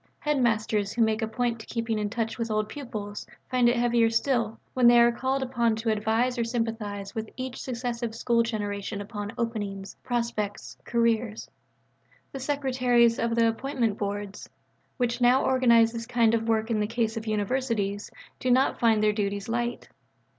[0.17, 4.09] Headmasters, who make a point of keeping in touch with old pupils, find it heavier
[4.09, 8.99] still, when they are called upon to advise or sympathise with each successive school generation
[8.99, 11.51] upon openings, prospects, careers.
[12.31, 14.49] The secretaries of the Appointments Boards,
[14.97, 18.09] which now organize this kind of work in the case of Universities,
[18.39, 19.87] do not find their duties light.